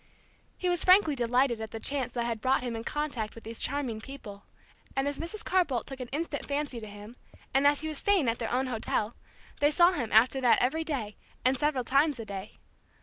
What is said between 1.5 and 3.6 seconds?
at the chance that had brought him in contact with